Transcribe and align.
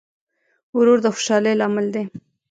ورور 0.77 0.99
د 1.03 1.07
خوشحالۍ 1.15 1.53
لامل 1.59 1.87
دی. 1.95 2.03